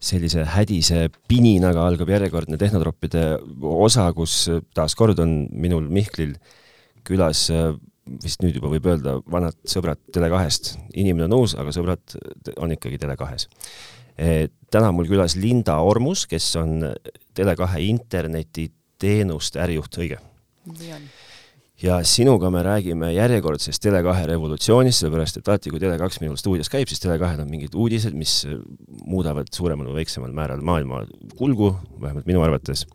[0.00, 3.24] sellise hädise pininaga algab järjekordne tehnotroppide
[3.60, 6.34] osa, kus taaskord on minul Mihklil
[7.04, 7.46] külas
[8.20, 10.74] vist nüüd juba võib öelda, vanad sõbrad Tele2-st.
[10.98, 12.16] inimene on uus, aga sõbrad
[12.58, 13.48] on ikkagi Tele2-s.
[14.70, 16.80] täna on mul külas Linda Ormus, kes on
[17.38, 20.20] Tele2 internetiteenuste ärijuht, õige?
[20.70, 21.06] nii on
[21.82, 26.88] ja sinuga me räägime järjekordsest Tele2 revolutsioonist, sellepärast et alati, kui Tele2 minul stuudios käib,
[26.90, 28.42] siis Tele2-l on mingid uudised, mis
[29.06, 31.04] muudavad suuremal või väiksemal määral maailma
[31.38, 32.86] kulgu, vähemalt minu arvates.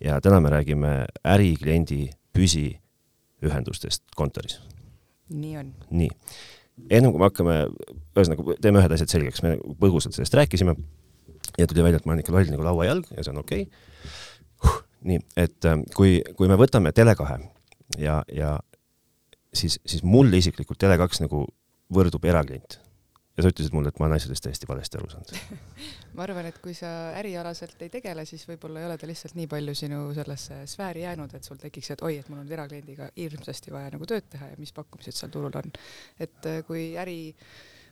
[0.00, 4.60] ja täna me räägime ärikliendi püsiühendustest kontoris.
[5.28, 5.72] nii on.
[5.90, 6.10] nii,
[6.90, 7.56] ennem kui me hakkame,
[8.16, 10.76] ühesõnaga teeme ühed asjad selgeks, me põgusalt sellest rääkisime
[11.58, 14.76] ja tuli välja, et ma olen ikka loll nagu lauajalg ja see on okei okay.
[15.08, 17.59] nii, et kui, kui me võtame Tele2
[17.98, 18.58] ja, ja
[19.54, 21.46] siis, siis mulle isiklikult Tele2 nagu
[21.94, 22.78] võrdub eraklient.
[23.36, 25.32] ja sa ütlesid mulle, et ma olen asjadest täiesti valesti aru saanud
[26.16, 29.48] ma arvan, et kui sa ärialaselt ei tegele, siis võib-olla ei ole ta lihtsalt nii
[29.50, 33.74] palju sinu sellesse sfääri jäänud, et sul tekiks, et oi, et mul on erakliendiga hirmsasti
[33.74, 35.72] vaja nagu tööd teha ja mis pakkumised seal turul on.
[36.18, 37.20] et äh, kui äri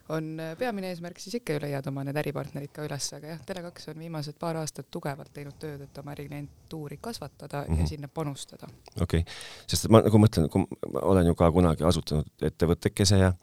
[0.09, 3.41] on äh, peamine eesmärk, siis ikka ju leiad oma need äripartnerid ka üles, aga jah,
[3.45, 7.77] Tele2 on viimased paar aastat tugevalt teinud tööd, et oma äriklientuuri kasvatada mm -hmm.
[7.77, 7.89] ja mhm.
[7.93, 8.67] sinna panustada.
[9.01, 9.33] okei okay.,
[9.67, 13.33] sest ma nagu mõtlen, kui ma olen ju ka kunagi asutanud ettevõttekese ja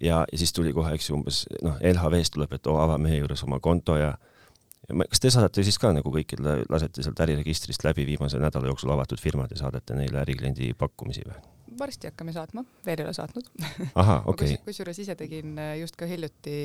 [0.00, 3.18] ja, ja siis tuli kohe, eks ju, umbes noh, LHV-st tuleb, et oo, ava meie
[3.18, 4.14] juures oma konto ja
[4.88, 8.66] ja ma, kas te saadate siis ka nagu kõikidele, lasete sealt äriregistrist läbi viimase nädala
[8.66, 11.40] jooksul avatud firmad ja saadate neile ärikliendi pakkumisi või?
[11.78, 13.50] Varsti hakkame saatma, veel ei ole saatnud.
[14.30, 14.56] okay..
[14.64, 16.56] kusjuures ise tegin äh, just ka hiljuti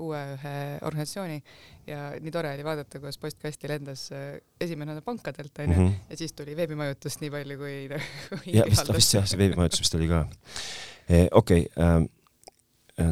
[0.00, 1.38] uue ühe organisatsiooni
[1.90, 6.10] ja nii tore oli vaadata, kuidas postkasti lendas äh, esimene pankadelt onju mm -hmm.
[6.10, 7.78] ja siis tuli veebimajutust nii palju kui,
[8.30, 8.56] kui.
[8.56, 10.26] ja vist, vist jah, see veebimajutus vist oli ka
[11.08, 11.28] eh,.
[11.32, 12.10] okei okay, ähm,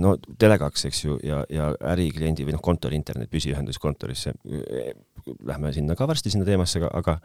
[0.01, 4.35] no Tele2, eks ju, ja, ja ärikliendi või noh, kontori internet, püsiühendus kontorisse.
[5.43, 7.19] Lähme sinna ka varsti sinna teemasse, aga, aga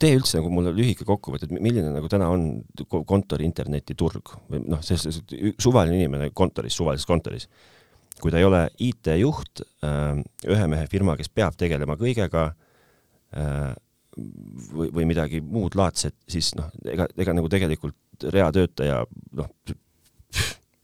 [0.00, 2.46] tee üldse nagu mulle lühike kokkuvõte, et milline nagu täna on
[3.08, 5.20] kontori internetiturg või noh, selles
[5.60, 7.48] suvaline inimene kontoris, suvalises kontoris,
[8.18, 13.74] kui ta ei ole IT-juht, äh, ühe mehe firma, kes peab tegelema kõigega äh,
[14.72, 19.02] või, või midagi muud laadset, siis noh, ega, ega nagu tegelikult reatöötaja
[19.38, 19.52] noh,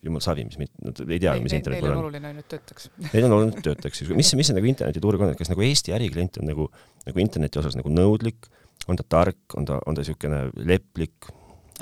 [0.05, 1.94] jumal savi, mis, nad ei tea, mis internetil on.
[1.94, 2.91] Neil on oluline ainult töötaks.
[3.06, 6.39] Neil on oluline töötaks, mis, mis see nagu internetiturg on, et kas nagu Eesti äriklient
[6.43, 6.69] on nagu,
[7.06, 8.50] nagu interneti osas nagu nõudlik
[8.89, 11.31] on ta tark, on ta, on ta niisugune leplik?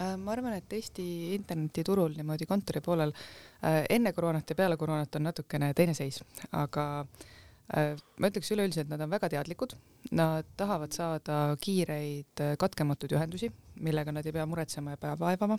[0.01, 1.05] Äh, ma arvan, et Eesti
[1.37, 6.23] internetiturul niimoodi kontori poolel äh, enne koroonat ja peale koroonat on natukene teine seis,
[6.57, 6.87] aga
[7.77, 9.77] äh, ma ütleks üleüldiselt, nad on väga teadlikud,
[10.17, 15.59] nad tahavad saada kiireid katkematuid ühendusi, millega nad ei pea muretsema ja pea vaevama.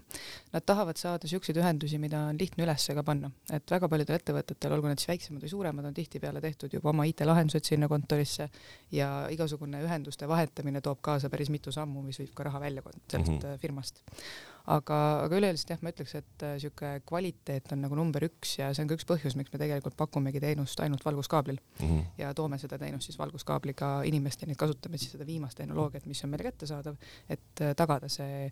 [0.53, 4.75] Nad tahavad saada niisuguseid ühendusi, mida on lihtne üles ka panna, et väga paljudel ettevõtetel,
[4.77, 8.49] olgu need siis väiksemad või suuremad, on tihtipeale tehtud juba oma IT-lahendused sinna kontorisse
[8.91, 13.31] ja igasugune ühenduste vahetamine toob kaasa päris mitu sammu, mis viib ka raha välja sellest
[13.31, 13.57] mm -hmm.
[13.61, 14.03] firmast
[14.71, 18.69] aga, aga üleüldiselt jah, ma ütleks, et niisugune äh, kvaliteet on nagu number üks ja
[18.71, 22.05] see on ka üks põhjus, miks me tegelikult pakumegi teenust ainult valguskaablil mm -hmm.
[22.21, 26.47] ja toome seda teenust siis valguskaabliga inimesteni, kasutame siis seda viimast tehnoloogiat, mis on meile
[26.49, 26.95] kättesaadav,
[27.29, 28.51] et äh, tagada see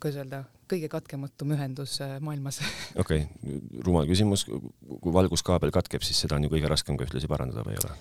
[0.00, 2.60] kuidas öelda, kõige katkematum ühendus äh, maailmas.
[3.02, 7.28] okei okay., rumal küsimus, kui valguskaabel katkeb, siis seda on ju kõige raskem ka ühtlasi
[7.28, 7.96] parandada või ei ole?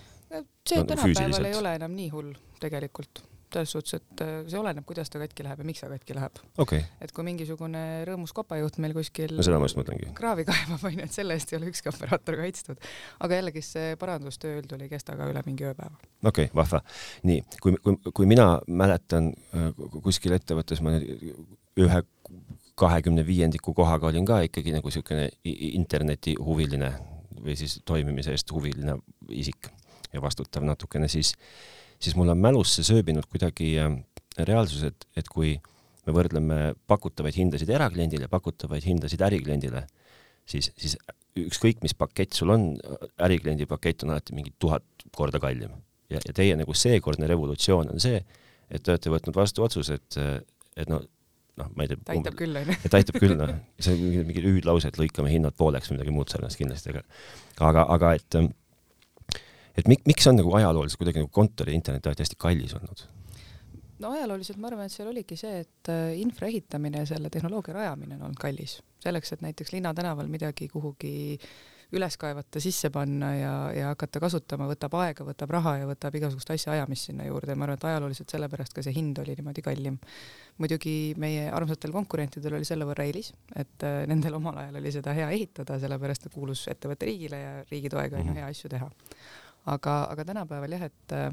[0.68, 3.24] see no, tänapäeval ei ole enam nii hull tegelikult
[3.56, 6.42] selles suhtes, et äh, see oleneb, kuidas ta katki läheb ja miks ta katki läheb
[6.62, 6.84] okay..
[7.04, 10.12] et kui mingisugune rõõmus kopajuht meil kuskil no seda ma just mõtlengi.
[10.18, 12.84] kraavi kaevab, onju, et selle eest ei ole ükski operaator kaitstud.
[13.26, 15.96] aga jällegi see parandustöö üldjuhul ei kesta ka üle mingi ööpäeva.
[15.96, 16.84] okei okay,, vahva.
[17.28, 19.72] nii, kui, kui, kui mina mäletan äh,
[20.04, 22.04] kuskil ettevõttes ma ühe
[22.76, 26.92] kahekümne viiendiku kohaga olin ka ikkagi nagu siukene internetihuviline
[27.46, 28.98] või siis toimimise eest huviline
[29.32, 29.70] isik
[30.14, 31.34] ja vastutav natukene, siis
[32.00, 33.96] siis mul on mälusse sööbinud kuidagi äh,
[34.38, 35.56] reaalsus, et, et kui
[36.06, 39.86] me võrdleme pakutavaid hindasid erakliendile, pakutavaid hindasid ärikliendile,
[40.46, 40.98] siis, siis
[41.40, 42.74] ükskõik, mis pakett sul on,
[43.26, 44.86] ärikliendi pakett on alati mingi tuhat
[45.16, 45.74] korda kallim.
[46.10, 48.22] ja, ja teie nagu seekordne revolutsioon on see,
[48.70, 50.18] et te olete võtnud vastu otsuse, et,
[50.78, 51.02] et no
[51.60, 52.04] noh, ma ei tea.
[52.06, 52.78] ta aitab küll, onju.
[52.86, 53.56] et aitab küll, noh.
[53.80, 57.04] see on mingi, mingi hüüdlause, et lõikame hinnad pooleks või midagi muud sarnast kindlasti, aga
[57.72, 58.40] aga, aga et
[59.78, 63.06] et mik-, miks on nagu ajalooliselt kuidagi nagu kontori internet alati hästi kallis olnud?
[64.00, 67.78] no ajalooliselt ma arvan, et seal oligi see, et äh, infra ehitamine ja selle tehnoloogia
[67.78, 68.82] rajamine on olnud kallis.
[69.06, 71.16] selleks, et näiteks linnatänaval midagi kuhugi
[71.96, 76.50] üles kaevata, sisse panna ja, ja hakata kasutama, võtab aega, võtab raha ja võtab igasugust
[76.52, 79.64] asja ajamist sinna juurde ja ma arvan, et ajalooliselt sellepärast ka see hind oli niimoodi
[79.64, 80.00] kallim.
[80.58, 85.14] muidugi meie armsatel konkurentidel oli selle võrra eelis, et äh, nendel omal ajal oli seda
[85.16, 88.42] hea ehitada, sellepärast et kuulus ettevõte riigile ja riigi toega on ju mhm.
[88.42, 88.90] hea asju teha
[89.66, 91.30] aga, aga tänapäeval jah, et äh,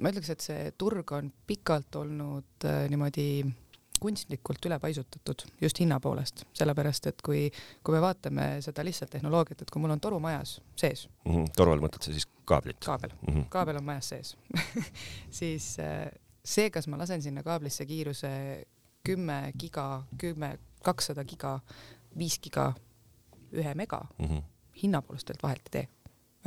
[0.00, 3.28] ma ütleks, et see turg on pikalt olnud äh, niimoodi
[4.00, 7.46] kunstlikult üle paisutatud just hinna poolest, sellepärast et kui,
[7.84, 11.32] kui me vaatame seda lihtsalt tehnoloogiat, et kui mul on toru majas sees mm.
[11.32, 11.52] -hmm.
[11.56, 12.80] toru all mõtled sa siis kaablit?
[12.84, 13.48] kaabel mm, -hmm.
[13.48, 14.36] kaabel on majas sees
[15.40, 16.10] siis äh,
[16.44, 18.30] see, kas ma lasen sinna kaablisse kiiruse
[19.04, 21.58] kümme giga, kümme, kakssada giga,
[22.18, 22.72] viis giga,
[23.52, 24.42] ühe mega mm, -hmm.
[24.82, 25.88] hinna poolest tegelikult vahet ei tee,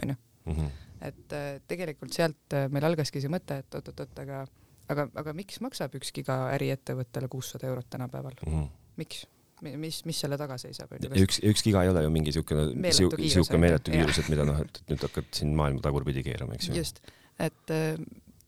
[0.03, 0.15] onju.
[0.47, 0.69] Mhm.
[1.09, 4.45] et äh, tegelikult sealt äh, meil algaski see mõte, et oot-oot-oot, aga
[4.94, 8.53] aga, aga miks maksab üks giga äriettevõttele kuussada eurot tänapäeval mm?
[8.53, 8.69] -hmm.
[9.01, 9.25] miks?
[9.61, 10.94] mis, mis selle taga seisab?
[11.09, 14.81] üks, üks giga ei ole ju mingi siukene, siuke meeletu kiirus, et mida noh, et
[14.91, 16.77] nüüd hakkad siin maailma tagurpidi keerama, eks ju.
[16.77, 17.01] just,
[17.41, 17.97] et äh,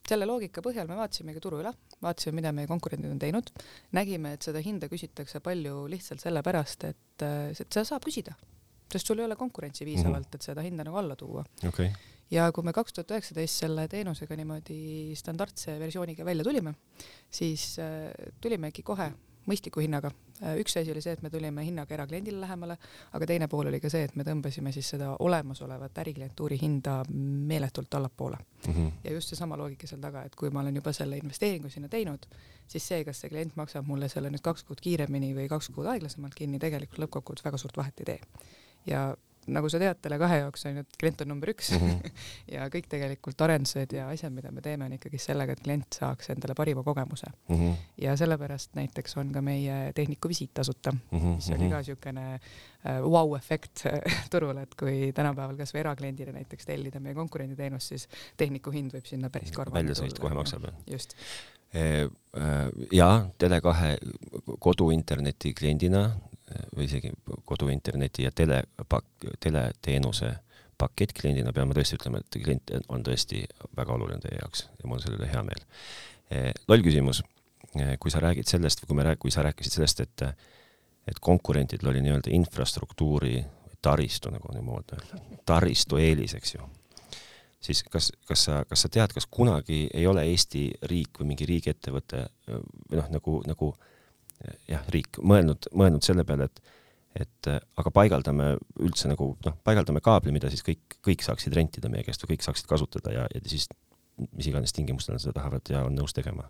[0.09, 3.49] selle loogika põhjal me vaatasimegi turu üle, vaatasime, mida meie konkurendid on teinud,
[3.97, 8.37] nägime, et seda hinda küsitakse palju lihtsalt sellepärast, et, äh, et seda saab küsida,
[8.91, 10.35] sest sul ei ole konkurentsi piisavalt mm, -hmm.
[10.35, 11.91] et seda hinda nagu alla tuua okay
[12.31, 16.73] ja kui me kaks tuhat üheksateist selle teenusega niimoodi standardse versiooniga välja tulime,
[17.31, 19.11] siis äh, tulimegi kohe
[19.49, 20.11] mõistliku hinnaga.
[20.43, 22.77] Äh, üks asi oli see, et me tulime hinnaga erakliendile lähemale,
[23.17, 27.99] aga teine pool oli ka see, et me tõmbasime siis seda olemasolevat äriklientuuri hinda meeletult
[27.99, 28.73] allapoole mm.
[28.73, 28.91] -hmm.
[29.03, 32.25] ja just seesama loogika seal taga, et kui ma olen juba selle investeeringu sinna teinud,
[32.67, 35.89] siis see, kas see klient maksab mulle selle nüüd kaks kuud kiiremini või kaks kuud
[35.89, 38.19] aeglasemalt kinni, tegelikult lõppkokkuvõttes väga suurt vahet ei tee.
[38.85, 39.09] Ja
[39.53, 42.11] nagu sa tead, Tele2 jaoks on ju, et klient on number üks mm -hmm.
[42.55, 46.29] ja kõik tegelikult arendused ja asjad, mida me teeme, on ikkagi sellega, et klient saaks
[46.33, 47.55] endale parima kogemuse mm.
[47.55, 47.75] -hmm.
[47.97, 51.35] ja sellepärast näiteks on ka meie tehniku visiit tasuta mm, -hmm.
[51.35, 53.99] mis oli ka niisugune äh, vau-efekt äh,
[54.31, 59.29] turul, et kui tänapäeval kasvõi erakliendile näiteks tellida meie konkurenditeenust, siis tehniku hind võib sinna
[59.29, 59.83] päris korvale tulla.
[59.83, 60.73] väljasõit kohe maksab, jah?
[60.87, 61.15] just
[61.73, 62.09] e,.
[62.91, 63.97] jaa, Tele2
[64.59, 66.11] koduinterneti kliendina
[66.75, 67.11] või isegi
[67.45, 68.63] koduinterneti ja tele,
[69.39, 70.31] teleteenuse
[70.79, 73.43] pakettkliendina pean ma tõesti ütlema, et klient on tõesti
[73.77, 75.65] väga oluline teie jaoks ja mul on selle üle hea meel.
[76.31, 77.21] Eh, loll küsimus,
[77.75, 80.29] eh, kui sa räägid sellest, kui me rääg-, kui sa rääkisid sellest, et
[81.09, 83.39] et konkurentidel oli nii-öelda infrastruktuuri
[83.81, 85.17] taristu, nagu niimoodi öelda,
[85.47, 86.67] taristu eelis, eks ju,
[87.65, 91.47] siis kas, kas sa, kas sa tead, kas kunagi ei ole Eesti riik või mingi
[91.49, 93.98] riigiettevõte või noh, nagu, nagu äh,
[94.69, 96.75] jah, riik mõelnud, mõelnud selle peale, et
[97.19, 98.51] et aga paigaldame
[98.85, 102.45] üldse nagu noh, paigaldame kaabli, mida siis kõik, kõik saaksid rentida meie käest või kõik
[102.45, 103.65] saaksid kasutada ja, ja siis
[104.37, 106.45] mis iganes tingimustel nad seda tahavad ja on nõus tegema.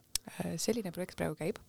[0.58, 1.62] selline projekt praegu käib.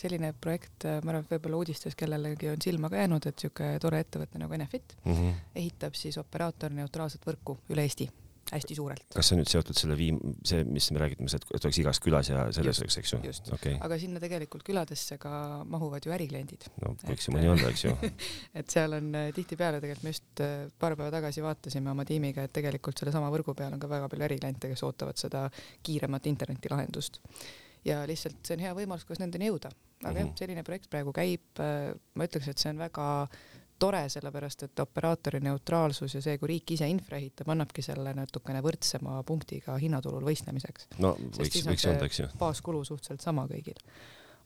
[0.00, 4.00] selline projekt, ma arvan, et võib-olla uudistes kellelegi on silma ka jäänud, et niisugune tore
[4.00, 5.34] ettevõte nagu Enefit mm -hmm.
[5.54, 8.08] ehitab siis operaatorneutraalset võrku üle Eesti
[8.52, 9.06] hästi suurelt.
[9.14, 12.30] kas see on nüüd seotud selle viim-, see, mis me räägime, et oleks igas külas
[12.30, 13.20] ja selles oleks, eks ju?
[13.56, 13.76] Okay.
[13.80, 15.32] aga sinna tegelikult küladesse ka
[15.68, 16.68] mahuvad ju ärikliendid.
[16.82, 17.94] no võiks ju mõni olla, eks ju
[18.58, 22.46] et seal on äh, tihtipeale tegelikult me just äh, paar päeva tagasi vaatasime oma tiimiga,
[22.46, 25.46] et tegelikult sellesama võrgu peal on ka väga palju ärikliente, kes ootavad seda
[25.86, 27.22] kiiremat internetilahendust.
[27.88, 29.72] ja lihtsalt see on hea võimalus, kuidas nendeni jõuda.
[30.02, 30.28] aga mm -hmm.
[30.28, 33.06] jah, selline projekt praegu käib, äh, ma ütleks, et see on väga
[33.82, 38.62] tore, sellepärast et operaatori neutraalsus ja see, kui riik ise infra ehitab, annabki selle natukene
[38.64, 40.90] võrdsema punktiga hinnaturul võistlemiseks.
[41.02, 42.32] no võiks, võiks öelda, eks ju.
[42.40, 43.78] baaskulu suhteliselt sama kõigil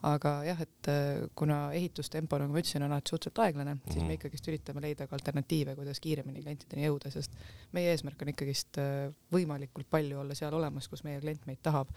[0.04, 3.92] aga jah, et äh, kuna ehitustempo, nagu ma ütlesin, on alati suhteliselt aeglane mm, -hmm.
[3.92, 4.18] siis me mhm.
[4.18, 7.32] ikkagist üritame leida ka alternatiive, kuidas kiiremini klientideni jõuda, sest
[7.72, 11.92] meie eesmärk on ikkagist äh, võimalikult palju olla seal olemas, kus meie klient meid tahab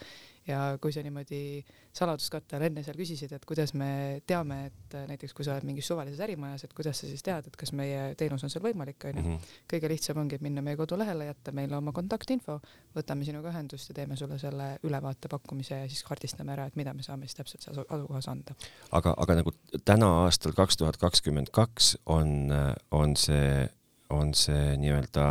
[0.50, 1.62] ja kui sa niimoodi
[1.96, 3.90] saladuskatte all enne seal küsisid, et kuidas me
[4.28, 7.58] teame, et näiteks kui sa oled mingis suvalises ärimajas, et kuidas sa siis tead, et
[7.60, 9.24] kas meie teenus on seal võimalik, onju.
[9.24, 9.50] Mhm.
[9.70, 12.60] kõige lihtsam ongi, et minna meie kodulehele, jätta meile oma kontaktinfo,
[12.96, 16.94] võtame sinuga ühendust ja teeme sulle selle ülevaate pakkumise ja siis kaardistame ära, et mida
[16.94, 18.56] me saame siis täpselt seal asukohas anda.
[18.92, 19.54] aga, aga nagu
[19.86, 22.52] täna aastal kaks tuhat kakskümmend kaks on,
[22.92, 23.70] on see,
[24.10, 25.30] on see nii-öelda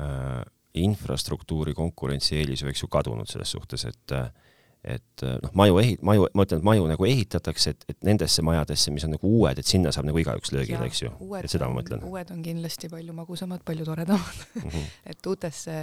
[0.00, 0.42] äh,
[0.74, 4.16] infrastruktuuri konkurentsieelis võiks ju kadunud selles suhtes, et
[4.82, 8.90] et noh, maju ehi-, maju, ma ütlen, et maju nagu ehitatakse, et, et nendesse majadesse,
[8.90, 11.78] mis on nagu uued, et sinna saab nagu igaüks löögile, eks ju, et seda ma
[11.78, 12.02] mõtlen.
[12.08, 14.64] uued on kindlasti palju magusamad, palju toredamad mm.
[14.64, 14.88] -hmm.
[15.14, 15.76] et uutesse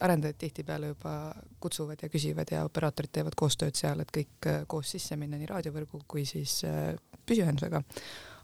[0.00, 4.96] arendajad tihtipeale juba kutsuvad ja küsivad ja operaatorid teevad koostööd seal, et kõik äh, koos
[4.96, 7.82] sisse minna nii raadiovõrgu kui siis äh, püsiühendusega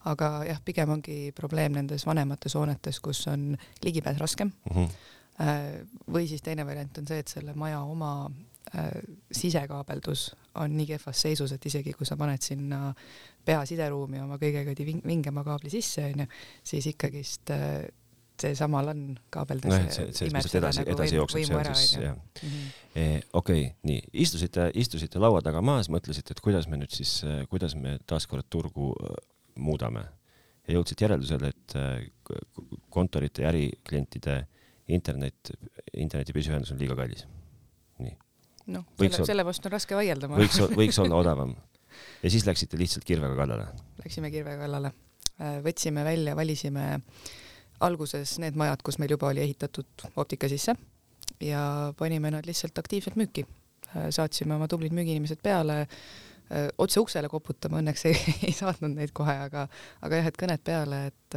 [0.05, 4.77] aga jah, pigem ongi probleem nendes vanemates hoonetes, kus on ligipääs raskem mm.
[4.77, 5.13] -hmm
[6.13, 8.13] või siis teine variant on see, et selle maja oma
[8.77, 8.91] äh,
[9.35, 10.29] sisekaabeldus
[10.63, 12.93] on nii kehvas seisus, et isegi kui sa paned sinna
[13.45, 16.29] pea sideruumi oma kõige kõige vingema kaabli sisse, onju,
[16.63, 17.83] siis ikkagist äh,
[18.41, 19.03] seesama LAN
[19.35, 22.17] kaabeldus no, see, see, mis edasi nagu, edasi jookseb seal siis jah.
[22.17, 22.73] Mm -hmm..
[22.95, 27.23] Eh, okei okay,, nii, istusite, istusite laua taga maas, mõtlesite, et kuidas me nüüd siis,
[27.51, 28.95] kuidas me taaskord turgu
[29.55, 30.05] muudame.
[30.69, 31.73] Ja jõudsite järeldusele, et
[32.91, 34.47] kontorite ja äriklientide
[34.89, 35.53] internet,
[35.93, 37.25] interneti püsiühendus on liiga kallis.
[38.03, 38.17] nii.
[38.75, 40.31] noh, selle, selle vastu on raske vaielda.
[40.33, 41.55] võiks, võiks olla odavam.
[42.23, 43.69] ja siis läksite lihtsalt kirvega kallale?
[44.03, 44.93] Läksime kirvega kallale.
[45.41, 46.89] Äh, võtsime välja, valisime
[47.85, 50.77] alguses need majad, kus meil juba oli ehitatud optika sisse
[51.43, 51.65] ja
[51.99, 53.47] panime nad lihtsalt aktiivselt müüki.
[53.95, 55.85] Äh, saatsime oma tublid müügiinimesed peale
[56.53, 58.19] Äh, otse uksele koputama, õnneks ei,
[58.51, 59.65] ei saatnud neid kohe, aga,
[60.05, 61.37] aga jah, et kõned peale, et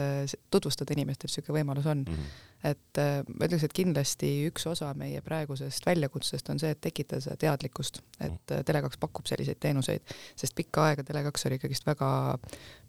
[0.52, 2.18] tutvustada inimestele, niisugune võimalus on mm.
[2.18, 2.42] -hmm.
[2.66, 7.22] Et äh, ma ütleks, et kindlasti üks osa meie praegusest väljakutsest on see, et tekitada
[7.22, 8.66] seda teadlikkust, et mhm.
[8.68, 12.10] Tele2 pakub selliseid teenuseid, sest pikka aega Tele2 oli ikkagist väga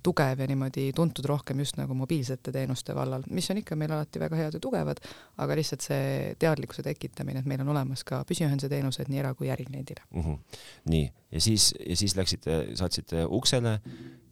[0.02, 4.22] tugev ja niimoodi tuntud rohkem just nagu mobiilsete teenuste vallal, mis on ikka meil alati
[4.22, 5.02] väga head ja tugevad,
[5.42, 9.50] aga lihtsalt see teadlikkuse tekitamine, et meil on olemas ka püsiühenduse teenused nii era- kui
[9.52, 10.22] ärikliendile mm.
[10.22, 10.60] -hmm.
[10.94, 13.80] nii, ja siis, ja siis läksite, saatsite uksele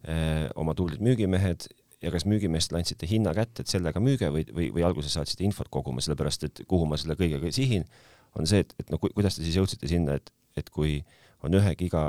[0.07, 1.67] eh, oma tublid müügimehed
[2.03, 5.69] ja kas müügimeestele andsite hinna kätte, et sellega müüge või, või, või alguses saatsite infot
[5.73, 7.87] koguma, sellepärast et kuhu ma selle kõigega sihin,
[8.37, 10.99] on see, et, et no ku, kuidas te siis jõudsite sinna, et, et kui
[11.45, 12.03] on ühe giga,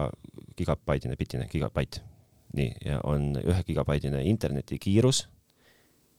[0.59, 2.03] gigabaidine, bitine, gigabait
[2.57, 5.27] nii, ja on ühe gigabaidine internetikiirus,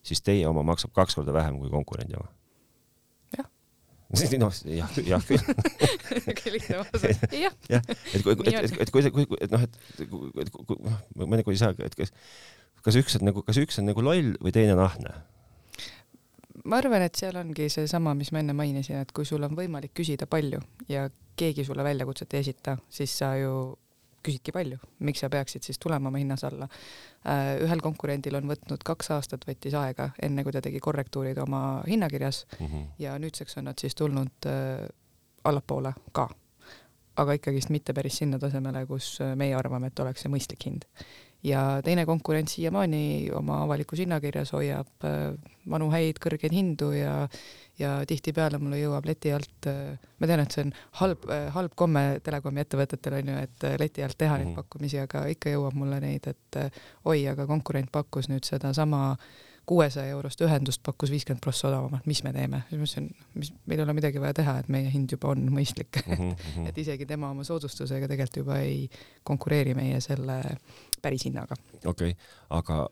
[0.05, 2.29] siis teie oma maksab kaks korda vähem kui konkurendi oma.
[3.37, 3.49] jah.
[4.43, 5.41] noh, jah, jah küll.
[5.41, 7.57] niisugune lihtne vastus, jah.
[7.69, 11.97] jah, et kui, et, et, et kui et noh, et, noh, nagu ei saa, et
[11.97, 12.13] kas,
[12.85, 15.15] kas üks on nagu, kas üks on nagu loll või teine on ahne?
[16.69, 19.93] ma arvan, et seal ongi seesama, mis ma enne mainisin, et kui sul on võimalik
[19.97, 20.59] küsida palju
[20.91, 21.07] ja
[21.39, 23.53] keegi sulle väljakutset ei esita, siis sa ju
[24.23, 26.67] küsidki palju, miks sa peaksid siis tulema oma hinnas alla.
[27.23, 31.81] Äh, ühel konkurendil on võtnud kaks aastat, võttis aega, enne kui ta tegi korrektuurid oma
[31.87, 32.85] hinnakirjas mm -hmm.
[32.99, 34.87] ja nüüdseks on nad siis tulnud äh,
[35.43, 36.29] allapoole ka.
[37.15, 40.85] aga ikkagist mitte päris sinna tasemele, kus äh, meie arvame, et oleks see mõistlik hind
[41.43, 45.07] ja teine konkurent siiamaani oma avalikus hinnakirjas hoiab
[45.69, 47.29] vanu häid kõrgeid hindu ja
[47.79, 51.75] ja tihtipeale mulle jõuab leti alt, äh, ma tean, et see on halb, äh, halb
[51.79, 54.45] komme telekomi ettevõtetel on ju, et äh, leti alt teha mm -hmm.
[54.45, 54.61] neid mhm.
[54.61, 56.59] pakkumisi, aga ikka jõuab mulle neid, et
[57.05, 59.17] oi, aga konkurent pakkus nüüd sedasama
[59.69, 62.63] kuuesaja eurost ühendust pakkus viiskümmend prossa odavamalt, mis me teeme?
[62.69, 65.45] siis ma ütlesin, mis, meil ei ole midagi vaja teha, et meie hind juba on
[65.53, 66.15] mõistlik mm.
[66.15, 66.67] -hmm.
[66.71, 68.87] et isegi tema oma soodustusega tegelikult juba ei
[69.23, 70.39] konkureeri meie selle
[71.01, 71.57] päris hinnaga.
[71.85, 72.15] okei okay.,
[72.49, 72.87] aga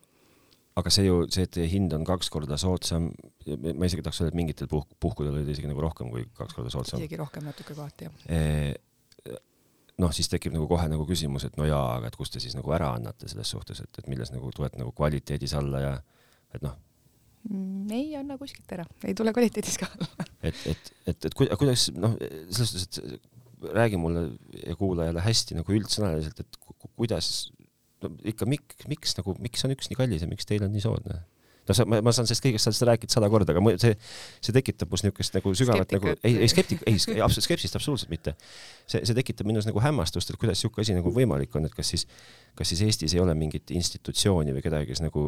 [0.78, 3.10] aga see ju, see, et hind on kaks korda soodsam,
[3.48, 6.74] ma isegi tahaks öelda, et mingitel puhk-, puhkudel oli isegi nagu rohkem kui kaks korda
[6.74, 7.02] soodsam.
[7.02, 9.40] isegi rohkem natuke kohati, jah e,.
[9.98, 12.54] noh, siis tekib nagu kohe nagu küsimus, et no jaa, aga et kust te siis
[12.58, 15.96] nagu ära annate selles suhtes, et, et milles nagu tulete nagu kvaliteedis alla ja
[16.58, 16.76] et noh
[17.50, 17.88] mm,.
[17.96, 19.90] ei anna kuskilt ära, ei tule kvaliteedis ka
[20.42, 22.18] et, et, et, et kuidas noh,
[22.50, 24.32] selles suhtes, et räägi mulle
[24.64, 26.60] ja kuulajale hästi nagu üldsõnaliselt, et
[26.98, 27.50] kuidas
[28.04, 30.84] no ikka mik-, miks nagu, miks on üks nii kallis ja miks teil on nii
[30.84, 31.22] soodne?
[31.68, 33.94] No sa, ma, saan sellest kõigest sellest rääkida sada korda, aga see,
[34.44, 38.36] see tekitab must niisugust nagu sügavat nagu, ei, ei skeptik, ei, absoluutselt skepsist absoluutselt mitte.
[38.88, 41.94] see, see tekitab minus nagu hämmastust, et kuidas niisugune asi nagu võimalik on, et kas
[41.94, 42.08] siis,
[42.58, 45.28] kas siis Eestis ei ole mingit institutsiooni või kedagi, kes nagu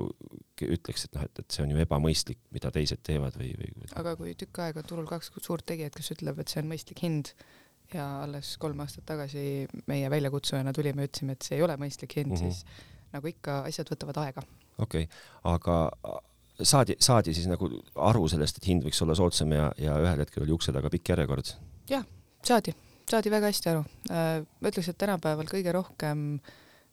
[0.66, 3.92] ütleks, et noh, et, et see on ju ebamõistlik, mida teised teevad või, või, või.
[4.00, 7.04] aga kui tükk aega on turul kaks suurt tegijat, kes ütleb, et see on mõistlik
[7.06, 7.34] hind
[7.94, 12.16] ja alles kolm aastat tagasi meie väljakutsujana tulime ja ütlesime, et see ei ole mõistlik
[12.20, 12.54] hind mm, -hmm.
[12.54, 14.44] siis nagu ikka, asjad võtavad aega.
[14.78, 15.78] okei okay., aga
[16.64, 17.70] saadi, saadi siis nagu
[18.10, 21.14] aru sellest, et hind võiks olla soodsam ja, ja ühel hetkel oli ukse taga pikk
[21.14, 21.54] järjekord?
[21.90, 22.06] jah,
[22.46, 22.74] saadi,
[23.10, 23.84] saadi väga hästi aru.
[24.12, 26.24] Äh, ma ütleks, et tänapäeval kõige rohkem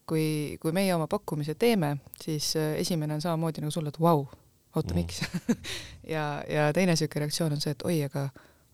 [0.09, 4.23] kui, kui meie oma pakkumise teeme, siis äh, esimene on samamoodi nagu sulle, et vau
[4.23, 4.43] wow,,
[4.77, 5.23] oota mm, miks
[6.15, 8.29] ja, ja teine niisugune reaktsioon on see, et oi, aga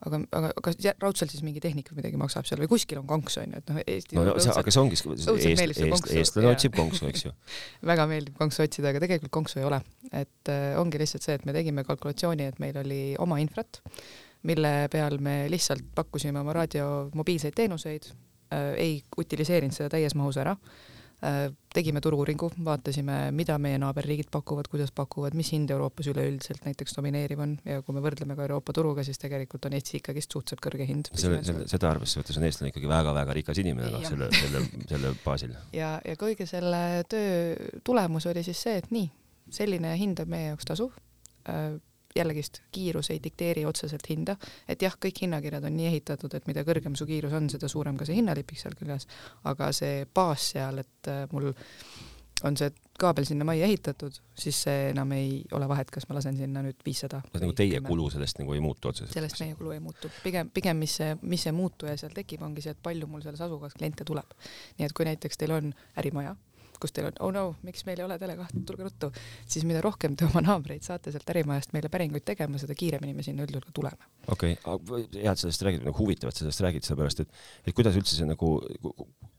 [0.07, 3.39] aga, aga kas raudselt siis mingi tehnik või midagi maksab seal või kuskil on konks
[3.43, 7.27] onju, et noh, Eesti no, see, aga see ongi eest, eest, eestlane otsib konksu, eks
[7.27, 7.35] ju.
[7.93, 9.81] Väga meeldib konksu otsida, aga tegelikult konksu ei ole,
[10.11, 13.83] et äh, ongi lihtsalt see, et me tegime kalkulatsiooni, et meil oli oma infrat,
[14.49, 20.41] mille peal me lihtsalt pakkusime oma raadio mobiilseid teenuseid äh,, ei utiliseerinud seda täies mahus
[20.43, 20.57] ära.
[20.57, 20.92] Äh,
[21.73, 27.45] tegime turu-uuringu, vaatasime, mida meie naaberriigid pakuvad, kuidas pakuvad, mis hind Euroopas üleüldiselt näiteks domineeriv
[27.45, 30.89] on ja kui me võrdleme ka Euroopa turuga, siis tegelikult on Eestis ikkagist suhteliselt kõrge
[30.89, 31.13] hind.
[31.15, 35.15] selle, selle, seda arvesse võttes on eestlane ikkagi väga-väga rikas inimene, noh, selle, selle, selle
[35.23, 35.55] baasil.
[35.77, 37.55] ja, ja kõige selle töö
[37.87, 39.07] tulemus oli siis see, et nii,
[39.63, 40.99] selline hind on meie jaoks tasuv
[41.47, 41.79] äh,
[42.17, 44.37] jällegist kiirus ei dikteeri otseselt hinda,
[44.69, 47.99] et jah, kõik hinnakirjad on nii ehitatud, et mida kõrgem su kiirus on, seda suurem
[48.01, 49.09] ka see hinnalipik seal küljes,
[49.49, 51.53] aga see baas seal, et äh, mul
[52.43, 52.71] on see
[53.03, 56.79] kaabel sinna majja ehitatud, siis see enam ei ole vahet, kas ma lasen sinna nüüd
[56.87, 57.23] viissada.
[57.35, 57.87] nagu teie 10.
[57.89, 59.15] kulu sellest nagu ei muutu otseselt?
[59.15, 62.65] sellest meie kulu ei muutu, pigem, pigem mis see, mis see muutuja seal tekib, ongi
[62.65, 64.37] see, et palju mul selles asukohas kliente tuleb.
[64.79, 66.37] nii et kui näiteks teil on ärimaja,
[66.83, 69.11] kus teil on, oh no, miks meil ei ole Tele2, tulge ruttu,
[69.47, 73.27] siis mida rohkem te oma naabreid saate sealt ärimajast meile päringuid tegema, seda kiiremini me
[73.27, 74.09] sinna üldjuhul ka tuleme.
[74.35, 77.99] okei okay., hea, et sellest räägid, nagu huvitav, et sellest räägid, sellepärast et, et kuidas
[77.99, 78.55] üldse see nagu,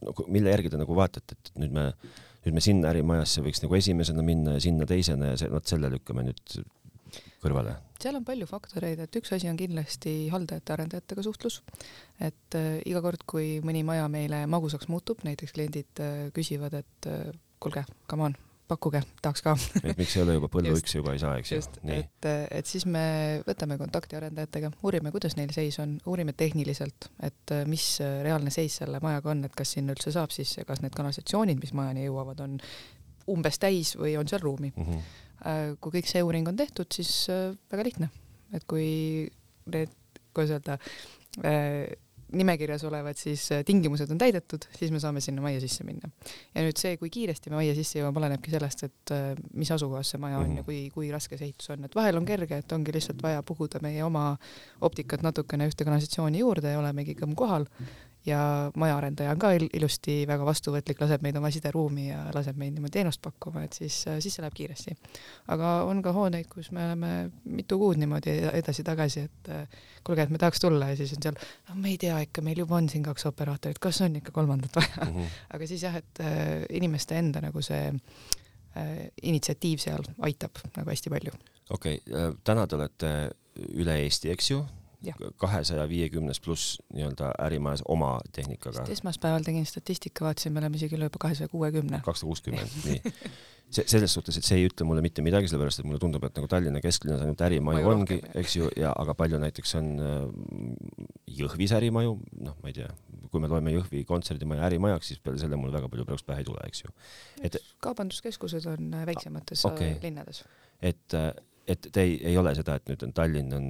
[0.04, 1.90] nagu, mille järgi te nagu vaatate, et nüüd me,
[2.46, 5.92] nüüd me sinna ärimajasse võiks nagu esimesena minna ja sinna teisena ja see, vot selle
[5.94, 6.58] lükkame nüüd
[7.44, 7.76] kõrvale?
[8.04, 11.62] seal on palju faktoreid, et üks asi on kindlasti haldajate, arendajatega suhtlus,
[12.20, 17.08] et äh, iga kord, kui mõni maja meile magusaks muutub, näiteks kliendid äh, küsivad, et
[17.10, 17.30] äh,
[17.64, 18.36] kuulge, come on,
[18.68, 19.56] pakkuge, tahaks ka.
[19.84, 21.62] et miks ei ole juba põllu üks juba ei saa, eks ju.
[21.96, 23.06] et, et siis me
[23.48, 28.82] võtame kontakti arendajatega, uurime, kuidas neil seis on, uurime tehniliselt, et äh, mis reaalne seis
[28.84, 32.44] selle majaga on, et kas sinna üldse saab sisse, kas need kanalisatsioonid, mis majani jõuavad,
[32.44, 32.60] on
[33.32, 34.90] umbes täis või on seal ruumi mm.
[34.90, 35.33] -hmm Äh,
[35.80, 38.10] kui kõik see uuring on tehtud, siis äh, väga lihtne,
[38.56, 38.88] et kui
[39.74, 39.92] need,
[40.36, 40.78] kuidas öelda,
[41.44, 41.92] äh,
[42.34, 46.10] nimekirjas olevad siis tingimused on täidetud, siis me saame sinna majja sisse minna.
[46.56, 49.14] ja nüüd see, kui kiiresti me majja sisse jõuame, olenebki sellest, et
[49.54, 50.58] mis asukohas see maja on mm -hmm.
[50.58, 53.44] ja kui, kui raske see ehitus on, et vahel on kerge, et ongi lihtsalt vaja
[53.44, 54.38] puhuda meie oma
[54.82, 57.70] optikat natukene ühte kanalisatsiooni juurde ja olemegi kõmm kohal
[58.26, 62.98] ja majaarendaja on ka ilusti väga vastuvõtlik, laseb meid oma sideruumi ja laseb meid niimoodi
[62.98, 64.96] teenust pakkuma, et siis, siis see läheb kiiresti.
[65.54, 67.14] aga on ka hooneid, kus me oleme
[67.44, 69.52] mitu kuud niimoodi edasi-tagasi, et
[70.04, 71.40] kuulge, et me tahaks tulla ja siis on seal,
[71.70, 74.76] no me ei tea ikka, meil juba on siin kaks operaatorit, kas on ikka kolmandat
[74.76, 75.18] vaja mm.
[75.18, 75.40] -hmm.
[75.56, 81.10] aga siis jah, et äh, inimeste enda nagu see äh, initsiatiiv seal aitab nagu hästi
[81.10, 81.32] palju.
[81.70, 83.14] okei okay,, äh, täna te olete
[83.74, 84.66] üle Eesti, eks ju?
[85.38, 88.86] Kahesaja viiekümnes pluss nii-öelda ärimajas oma tehnikaga.
[88.94, 92.02] esmaspäeval tegin statistika, vaatasin, me oleme isegi üle juba kahesaja kuuekümne.
[92.06, 93.14] kakssada kuuskümmend, nii.
[93.74, 96.36] see, selles suhtes, et see ei ütle mulle mitte midagi, sellepärast et mulle tundub, et
[96.38, 100.18] nagu Tallinna kesklinnas ainult ärimaju ongi, eks ju, ja aga palju näiteks on äh,
[101.44, 102.90] Jõhvis ärimaju, noh, ma ei tea,
[103.32, 106.50] kui me loeme Jõhvi kontserdimaja ärimajaks, siis peale selle mul väga palju praegu pähe ei
[106.50, 106.94] tule, eks ju.
[107.50, 109.98] et kaubanduskeskused on äh, väiksemates okay.
[110.04, 110.44] linnades.
[110.82, 111.32] et, äh,
[111.68, 113.68] et te ei, ei ole seda, et nüüd on Tallinn on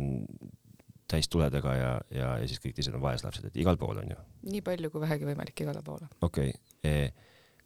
[1.07, 4.19] täis tuledega ja, ja, ja siis kõik teised on vaeslapsed, et igal pool on ju.
[4.49, 6.09] nii palju kui vähegi võimalik igale poole.
[6.21, 7.11] okei okay.,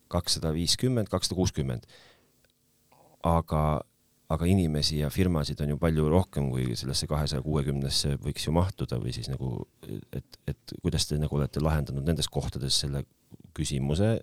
[0.07, 1.87] kakssada viiskümmend, kakssada kuuskümmend.
[3.27, 3.63] aga,
[4.29, 9.01] aga inimesi ja firmasid on ju palju rohkem, kui sellesse kahesaja kuuekümnesse võiks ju mahtuda
[9.03, 9.67] või siis nagu,
[10.15, 13.03] et, et kuidas te nagu olete lahendanud nendes kohtades selle
[13.57, 14.17] küsimuse,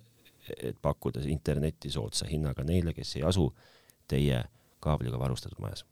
[0.54, 3.48] et pakkuda internetti soodsa hinnaga neile, kes ei asu
[4.08, 4.42] teie
[4.84, 5.84] kaabliga varustatud majas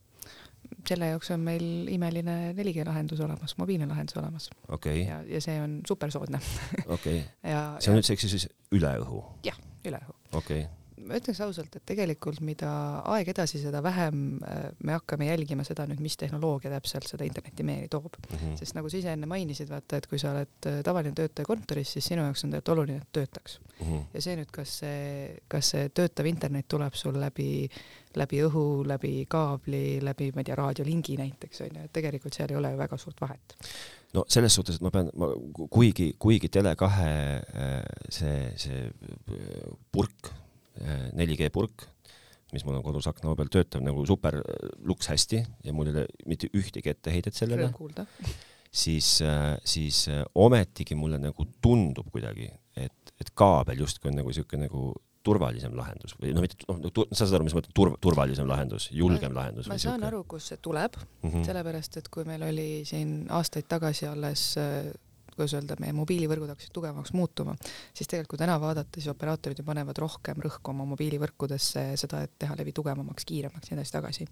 [0.89, 4.51] selle jaoks on meil imeline 4G lahendus olemas, mobiilne lahendus olemas.
[4.69, 5.07] Okay..
[5.07, 6.41] ja, ja see on supersoodne.
[6.87, 7.23] Okei.
[7.83, 9.25] See on üldse, eks siis üle õhu?
[9.47, 10.17] jah, üle õhu.
[10.33, 10.65] okei.
[10.65, 12.71] okay ma ütleks ausalt, et tegelikult mida
[13.13, 17.67] aeg edasi, seda vähem äh, me hakkame jälgima seda nüüd, mis tehnoloogia täpselt seda internetti
[17.67, 18.37] meieni toob mm.
[18.37, 18.59] -hmm.
[18.61, 21.93] sest nagu sa ise enne mainisid, vaata, et kui sa oled äh, tavaline töötaja kontoris,
[21.97, 23.87] siis sinu jaoks on tegelikult oluline, et töötaks mm.
[23.87, 24.05] -hmm.
[24.15, 27.71] ja see nüüd, kas see, kas see töötav internet tuleb sul läbi,
[28.17, 32.51] läbi õhu, läbi kaabli, läbi, ma ei tea, raadiolingi näiteks on ju, et tegelikult seal
[32.51, 33.59] ei ole ju väga suurt vahet
[34.13, 35.31] no selles suhtes, et ma pean, ma
[35.73, 38.85] kuigi, kuigi Tele2 äh, see, see
[39.93, 40.33] purk
[40.81, 41.87] 4G purk,
[42.53, 44.41] mis mul on kodus akna peal, töötab nagu super
[44.85, 47.71] luks hästi ja mul ei ole mitte ühtegi etteheidet sellele.
[48.73, 49.21] siis,
[49.65, 50.05] siis
[50.35, 56.17] ometigi mulle nagu tundub kuidagi, et, et kaabel justkui on nagu siuke nagu turvalisem lahendus
[56.19, 59.43] või noh, mitte noh, sa saad aru, mis ma mõtlen, turv-, turvalisem lahendus, julgem ma,
[59.43, 59.69] lahendus.
[59.71, 60.09] ma saan siuke.
[60.11, 61.47] aru, kust see tuleb mm, -hmm.
[61.47, 64.45] sellepärast et kui meil oli siin aastaid tagasi alles
[65.37, 67.57] kuidas öelda, meie mobiilivõrgud hakkasid tugevamaks muutuma,
[67.95, 72.57] siis tegelikult täna vaadata, siis operaatorid ju panevad rohkem rõhku oma mobiilivõrkudesse seda, et teha
[72.59, 74.29] levi tugevamaks, kiiremaks ja nii edasi-tagasi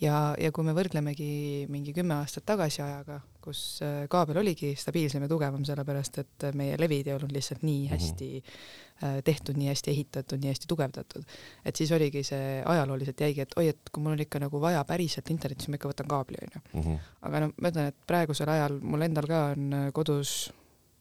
[0.00, 5.24] ja, ja kui me võrdlemegi mingi kümme aastat tagasi ajaga, kus äh, kaabel oligi stabiilsem
[5.24, 7.94] ja tugevam, sellepärast et meie levid ei olnud lihtsalt nii mhm.
[7.94, 11.24] hästi äh, tehtud, nii hästi ehitatud, nii hästi tugevdatud.
[11.64, 14.84] et siis oligi see ajalooliselt jäigi, et oi, et kui mul on ikka nagu vaja
[14.88, 16.62] päriselt internetti, siis ma ikka võtan kaabli, onju.
[16.74, 17.00] Mhm.
[17.30, 20.36] aga no ma ütlen, et praegusel ajal mul endal ka on äh, kodus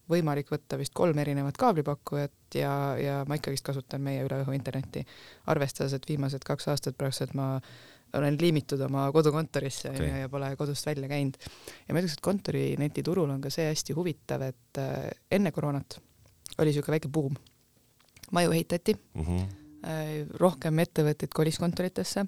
[0.10, 5.06] võimalik võtta vist kolm erinevat kaablipakkujat ja, ja ma ikkagist kasutan meie üle õhu internetti.
[5.50, 7.56] arvestades, et viimased kaks aastat praktiliselt ma
[8.18, 10.22] olen liimitud oma kodukontorisse okay.
[10.24, 11.38] ja, pole kodust välja käinud.
[11.88, 16.00] ja ma ütleks, et kontorinetiturul on ka see hästi huvitav, et äh, enne koroonat
[16.58, 17.36] oli niisugune väike buum.
[18.32, 20.32] maju ehitati mm, -hmm.
[20.40, 22.26] rohkem ettevõtteid kolis kontoritesse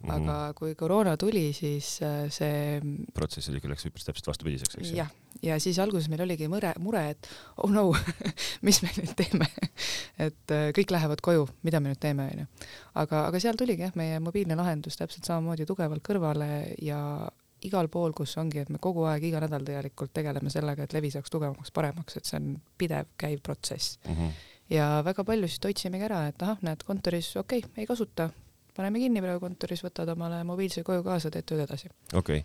[0.00, 0.30] Mm -hmm.
[0.30, 2.80] aga kui koroona tuli, siis äh, see
[3.14, 4.96] protsess oli küll, läks üpris täpselt vastupidiseks, eks ju?
[4.96, 5.10] jah,
[5.42, 7.92] ja siis alguses meil oligi mure, mure, et oh no
[8.66, 9.46] mis me nüüd teeme
[10.26, 12.46] et äh, kõik lähevad koju, mida me nüüd teeme, onju.
[12.94, 16.50] aga, aga seal tuligi jah, meie mobiilne lahendus täpselt samamoodi tugevalt kõrvale
[16.82, 17.28] ja
[17.60, 21.10] igal pool, kus ongi, et me kogu aeg, iga nädal tegelikult tegeleme sellega, et levi
[21.12, 24.14] saaks tugevamaks, paremaks, et see on pidev käiv protsess mm.
[24.16, 24.38] -hmm
[24.70, 28.28] ja väga palju siis otsimegi ära, et ahah, näed kontoris, okei okay,, ei kasuta,
[28.76, 31.90] paneme kinni praegu kontoris, võtad omale mobiilse koju kaasa, teed tööd edasi.
[32.12, 32.44] okei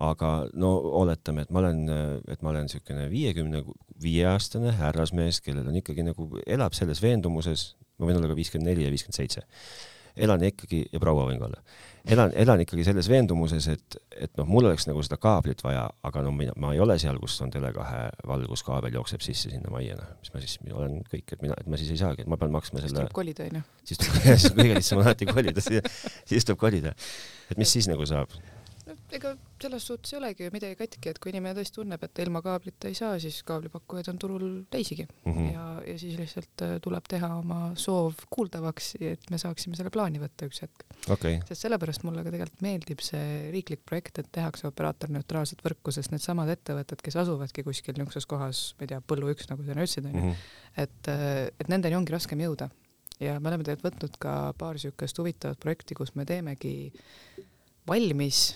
[0.00, 1.80] aga no oletame, et ma olen,
[2.32, 3.62] et ma olen niisugune viiekümne
[4.00, 8.70] viie aastane härrasmees, kellel on ikkagi nagu, elab selles veendumuses, ma võin olla ka viiskümmend
[8.70, 9.44] neli ja viiskümmend seitse
[10.20, 11.60] elan ikkagi, ja proua võin ka olla,
[12.08, 16.22] elan, elan ikkagi selles veendumuses, et, et noh, mul oleks nagu seda kaablit vaja, aga
[16.24, 17.84] no mina, ma ei ole seal, kus on Tele2
[18.30, 21.80] valguskaabel jookseb sisse sinna majja, noh, mis ma siis, olen kõik, et mina, et ma
[21.80, 22.92] siis ei saagi, et ma pean maksma selle.
[22.92, 23.66] siis tuleb kolida, onju.
[23.90, 26.94] siis tuleb, kõige lihtsam on alati kolida, siis tuleb kolida.
[27.50, 28.32] et mis siis nagu saab?
[29.16, 32.42] Ega selles suhtes ei olegi ju midagi katki, et kui inimene tõesti tunneb, et ilma
[32.44, 35.52] kaablita ei saa, siis kaablipakkujaid on turul teisigi mm -hmm.
[35.52, 40.22] ja, ja siis lihtsalt äh, tuleb teha oma soov kuuldavaks, et me saaksime selle plaani
[40.22, 41.40] võtta üks hetk okay..
[41.48, 46.48] sest sellepärast mulle ka tegelikult meeldib see riiklik projekt, et tehakse operaatorneutraalset võrku, sest needsamad
[46.48, 50.22] ettevõtted, kes asuvadki kuskil niisuguses kohas, ma ei tea, põllu üks, nagu sa ütlesid, onju,
[50.22, 50.46] mhm.
[50.76, 52.70] et, äh, et nendeni ongi raskem jõuda
[53.20, 56.92] ja me oleme tegelikult võtnud ka paar niisugust huvitavat projekti, kus me teemegi
[57.88, 58.54] valmis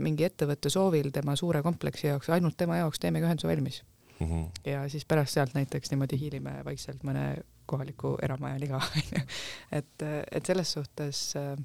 [0.00, 3.82] mingi ettevõtte soovil tema suure kompleksi jaoks, ainult tema jaoks teemegi ühenduse valmis
[4.20, 4.26] mm.
[4.26, 4.70] -hmm.
[4.70, 9.26] ja siis pärast sealt näiteks niimoodi hiilime vaikselt mõne kohaliku eramaja liga onju.
[9.72, 11.56] et, et selles suhtes äh,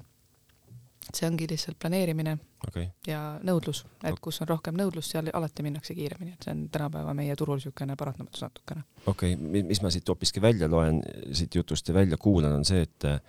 [1.14, 2.36] see ongi lihtsalt planeerimine
[2.66, 2.88] okay.
[3.06, 7.14] ja nõudlus, et kus on rohkem nõudlust, seal alati minnakse kiiremini, et see on tänapäeva
[7.14, 8.84] meie turul niisugune paratamatus natukene.
[9.06, 12.82] okei okay., mis ma siit hoopiski välja loen, siit jutust ja välja kuulan, on see,
[12.88, 13.20] et äh,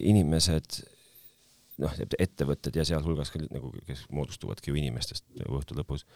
[0.00, 0.82] inimesed
[1.82, 6.06] noh, ettevõtted ja sealhulgas ka nagu, kes moodustuvadki ju inimestest nagu õhtu lõpus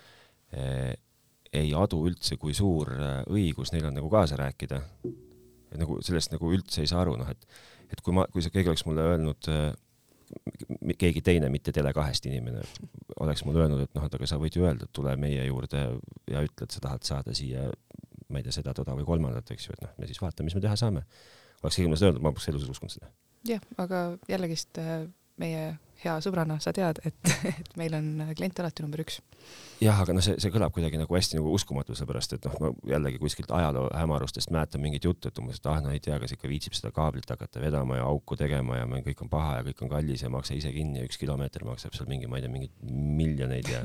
[0.53, 0.95] eh,,
[1.57, 4.83] ei adu üldse, kui suur eh, õigus neil on nagu kaasa rääkida.
[5.77, 7.43] nagu sellest nagu üldse ei saa aru, noh et,
[7.93, 9.73] et kui ma, kui see keegi oleks mulle öelnud eh,,
[10.99, 12.63] keegi teine, mitte Tele2-st inimene,
[13.23, 15.83] oleks mulle öelnud, et noh, et aga sa võid ju öelda, et tule meie juurde
[16.31, 17.69] ja ütle, et sa tahad saada siia,
[18.33, 20.57] ma ei tea, seda, toda või kolmandat, eks ju, et noh, me siis vaatame, mis
[20.59, 21.05] me teha saame.
[21.63, 23.13] oleks keegi mulle seda öelnud, ma poleks elus uskunud seda.
[23.47, 25.07] jah, aga jällegist äh
[25.41, 29.19] meie hea sõbrana sa tead, et, et meil on klient alati number üks.
[29.81, 32.73] jah, aga noh, see, see kõlab kuidagi nagu hästi nagu uskumatu, sellepärast et noh, ma
[32.93, 36.37] jällegi kuskilt ajaloo hämarustest mäletan mingit juttu, et umbes, et ah, no ei tea, kas
[36.37, 39.83] ikka viitsib seda kaablit hakata vedama ja auku tegema ja kõik on paha ja kõik
[39.87, 42.53] on kallis ja maksa ise kinni ja üks kilomeeter maksab seal mingi, ma ei tea,
[42.53, 43.83] mingeid miljoneid ja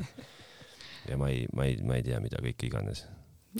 [1.10, 3.06] ja ma ei, ma ei, ma ei tea, mida kõike iganes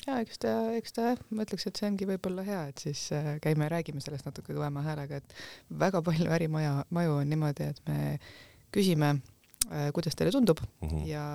[0.06, 3.34] ja eks ta, eks ta ma ütleks, et see ongi võib-olla hea, et siis äh,
[3.44, 5.36] käime räägime sellest natuke kõvema häälega, et
[5.82, 7.98] väga palju ärimaja, maju on niimoodi, et me
[8.74, 9.14] küsime,
[9.68, 11.06] äh, kuidas teile tundub mm -hmm.
[11.10, 11.26] ja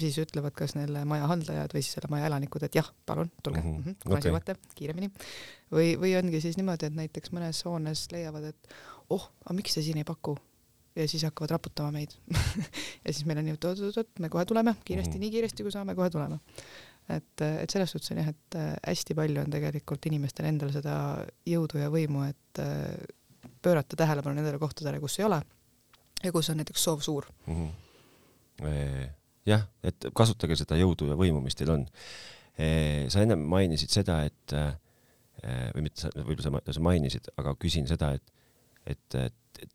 [0.00, 3.62] siis ütlevad kas neile maja haldajad või siis selle maja elanikud, et jah, palun, tulge
[3.62, 3.96] mm, -hmm.
[4.02, 4.30] kuna okay.
[4.30, 5.10] jõuate kiiremini.
[5.72, 8.76] või, või ongi siis niimoodi, et näiteks mõnes hoones leiavad, et
[9.10, 10.36] oh, aga miks te siin ei paku
[10.96, 12.12] ja siis hakkavad raputama meid
[13.04, 15.20] ja siis meil on nii, et oot-oot-oot, me kohe tuleme, kiiresti mm, -hmm.
[15.20, 16.38] nii kiiresti kui saame, kohe tuleme
[17.12, 20.96] et, et selles suhtes on jah, et äh, hästi palju on tegelikult inimestel endal seda
[21.46, 22.96] jõudu ja võimu, et äh,
[23.62, 25.40] pöörata tähelepanu nendele kohtadele, kus ei ole
[26.24, 27.60] ja kus on näiteks soov suur mm.
[27.60, 29.12] -hmm.
[29.46, 31.86] jah, et kasutage seda jõudu ja võimu, mis teil on.
[33.08, 34.52] sa ennem mainisid seda, et
[35.74, 38.32] või mitte, võib-olla sa mainisid, aga küsin seda, et,
[38.86, 39.18] et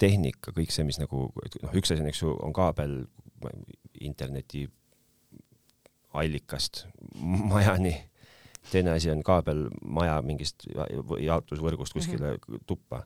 [0.02, 3.04] tehnika, kõik see, mis nagu, noh, üks asi on, eks ju, on kaabel,
[4.02, 4.66] interneti
[6.14, 6.86] allikast
[7.54, 7.96] majani.
[8.72, 10.68] teine asi on kaabel maja mingist
[11.20, 12.66] jaotusvõrgust kuskile mm -hmm.
[12.68, 13.04] tuppa.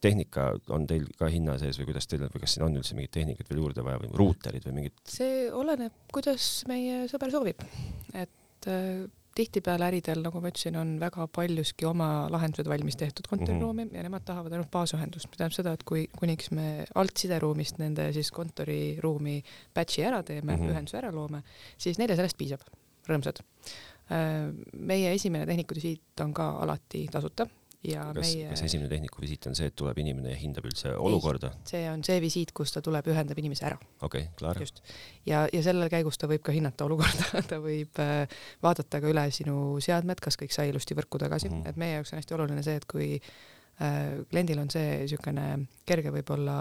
[0.00, 2.94] tehnika on teil ka hinna sees või kuidas teil on või kas siin on üldse
[2.94, 4.92] mingit tehnikat veel juurde vaja või ruuterid või mingid?
[5.04, 7.60] see oleneb, kuidas meie sõber soovib,
[8.14, 9.04] et äh,
[9.36, 13.96] tihtipeale äridel, nagu ma ütlesin, on väga paljuski oma lahendused valmis tehtud kontoriruumi mm -hmm.
[13.96, 18.08] ja nemad tahavad ainult baasühendust, mis tähendab seda, et kui kuniks me alt sideruumist nende
[18.16, 19.42] siis kontoriruumi
[19.74, 20.72] batch'i ära teeme mm, -hmm.
[20.72, 21.42] ühenduse ära loome,
[21.78, 22.64] siis neile sellest piisab,
[23.08, 23.42] rõõmsad.
[24.10, 27.46] Äh, meie esimene tehniku visiit on ka alati tasuta
[27.86, 30.92] ja kas meie kas esimene tehniku visiit on see, et tuleb inimene ja hindab üldse
[30.96, 31.52] olukorda?
[31.68, 33.78] see on see visiit, kus ta tuleb, ühendab inimese ära.
[34.00, 34.60] okei okay,, klaar.
[34.62, 34.82] just.
[35.28, 39.26] ja, ja sellel käigus ta võib ka hinnata olukorda ta võib äh, vaadata ka üle
[39.34, 41.74] sinu seadmed, kas kõik sai ilusti võrku tagasi mm, -hmm.
[41.74, 45.48] et meie jaoks on hästi oluline see, et kui äh, kliendil on see niisugune
[45.86, 46.58] kerge võib-olla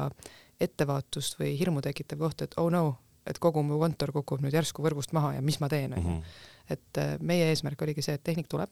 [0.62, 2.86] ettevaatust või hirmu tekitav koht, et oh no,
[3.28, 6.18] et kogu mu kontor kukub nüüd järsku võrgust maha ja mis ma teen, onju.
[6.20, 6.44] Mhm.
[6.70, 8.70] et äh, meie eesmärk oligi see, et tehnik tuleb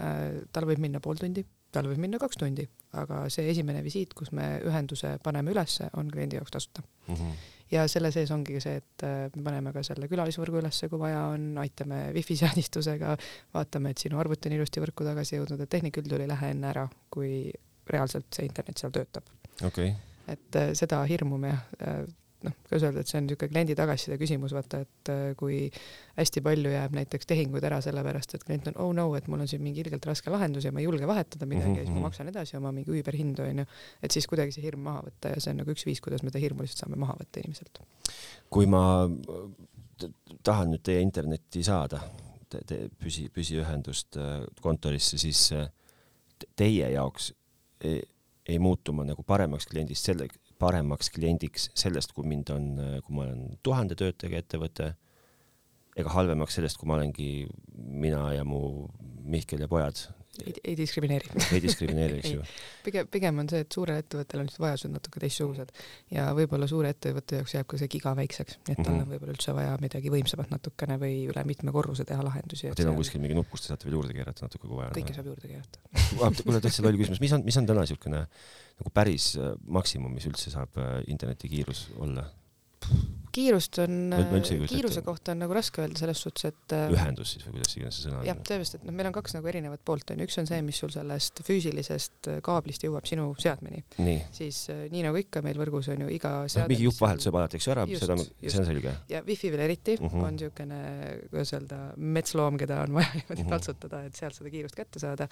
[0.00, 1.44] äh,, tal võib minna pool tundi
[1.78, 2.66] tal võib minna kaks tundi,
[2.98, 7.14] aga see esimene visiit, kus me ühenduse paneme ülesse, on kliendi jaoks tasuta mm.
[7.14, 7.38] -hmm.
[7.74, 11.24] ja selle sees ongi see, et äh, me paneme ka selle külalisvõrgu ülesse, kui vaja
[11.34, 13.16] on, aitame wifi seadistusega,
[13.54, 16.70] vaatame, et sinu arvuti on ilusti võrku tagasi jõudnud, et tehnik üldjuhul ei lähe enne
[16.74, 17.50] ära, kui
[17.88, 19.28] reaalselt see internet seal töötab
[19.64, 19.94] okay..
[20.28, 22.02] et äh, seda hirmu me äh,
[22.46, 25.60] noh, kuidas öelda, et see on niisugune kliendi tagasiside küsimus, vaata, et äh, kui
[26.18, 29.50] hästi palju jääb näiteks tehinguid ära sellepärast, et klient on oh no, et mul on
[29.50, 31.78] siin mingi ilgelt raske lahendus ja ma ei julge vahetada midagi mm -hmm.
[31.78, 32.06] ja siis ma mhm.
[32.08, 33.66] maksan edasi oma mingi üüberhindu onju,
[34.02, 36.30] et siis kuidagi see hirm maha võtta ja see on nagu üks viis, kuidas me
[36.30, 37.82] seda hirmu lihtsalt saame maha võtta inimeselt.
[38.50, 39.08] kui ma
[40.42, 42.00] tahan nüüd teie internetti saada
[42.48, 45.68] te, te, püsi, püsiühendust äh, kontorisse, siis äh,
[46.56, 47.32] teie jaoks
[47.84, 48.02] ei,
[48.48, 52.70] ei muutu ma nagu paremaks kliendist selle, paremaks kliendiks sellest, kui mind on,
[53.04, 54.92] kui ma olen tuhande töötajaga ettevõte,
[55.98, 58.88] ega halvemaks sellest, kui ma olengi mina ja mu
[59.28, 59.98] Mihkel ja pojad
[60.44, 61.30] ei, ei diskrimineeri.
[61.54, 62.44] ei diskrimineeri, eks ju.
[62.84, 65.72] pigem, pigem on see, et suurel ettevõttel on lihtsalt vajadused natuke teistsugused
[66.14, 69.02] ja võib-olla suure ettevõtte jaoks jääb ka see giga väikseks, et tal mm -hmm.
[69.02, 72.72] on võib-olla üldse vaja midagi võimsamat natukene või üle mitme korruse teha lahendusi.
[72.76, 74.94] Teil on kuskil mingi nupp, kus te saate veel juurde keerata natuke, kui vaja.
[74.96, 75.78] kõike saab juurde keerata
[76.44, 78.24] kuule, täitsa loll küsimus, mis on, mis on täna niisugune
[78.78, 82.28] nagu päris äh, maksimum, mis üldse saab äh, internetikiirus olla?
[83.34, 84.14] Kiirust on,
[84.68, 87.98] kiiruse kohta on nagu raske öelda selles suhtes, et äh, ühendus siis või kuidas iganes
[87.98, 88.26] see sõna on?
[88.28, 90.60] jah, tõepoolest, et noh, meil on kaks nagu erinevat poolt on ju, üks on see,
[90.66, 93.84] mis sul sellest füüsilisest äh, kaablist jõuab sinu seadmeni.
[94.34, 97.24] siis äh, nii nagu ikka meil võrgus on ju iga seade no, mingi jupp vahelt
[97.24, 98.94] sööb alati, eks ju, ära, seda, see on selge.
[99.12, 100.12] ja wifi veel eriti mhm.
[100.12, 100.26] -huh.
[100.28, 100.82] on niisugune,
[101.28, 101.80] kuidas öelda,
[102.18, 103.54] metsloom, keda on vaja niimoodi uh -huh.
[103.54, 105.28] taltsutada, et sealt seda kiirust kätte saada.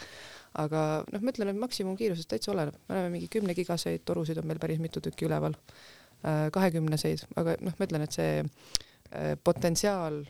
[0.55, 4.47] aga noh, ma ütlen, et maksimumkiirusest täitsa oleneb, me oleme mingi kümne gigaseid torusid on
[4.47, 5.57] meil päris mitu tükki üleval
[6.25, 10.23] kahekümneseid, aga noh, ma ütlen, et see äh, potentsiaal